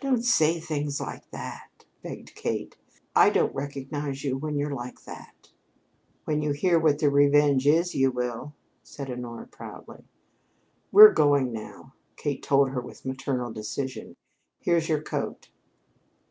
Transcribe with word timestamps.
"Don't 0.00 0.22
say 0.24 0.60
things 0.60 0.98
like 0.98 1.30
that," 1.30 1.84
begged 2.02 2.34
Kate. 2.34 2.74
"I 3.14 3.28
don't 3.28 3.54
recognize 3.54 4.24
you 4.24 4.38
when 4.38 4.56
you're 4.56 4.72
like 4.74 5.04
that." 5.04 5.50
"When 6.24 6.40
you 6.40 6.52
hear 6.52 6.78
what 6.78 7.00
the 7.00 7.10
revenge 7.10 7.66
is, 7.66 7.94
you 7.94 8.10
will," 8.10 8.54
said 8.82 9.10
Honora 9.10 9.46
proudly. 9.46 10.06
"We're 10.90 11.12
going 11.12 11.52
now," 11.52 11.92
Kate 12.16 12.42
told 12.42 12.70
her 12.70 12.80
with 12.80 13.04
maternal 13.04 13.52
decision. 13.52 14.16
"Here's 14.58 14.88
your 14.88 15.02
coat." 15.02 15.50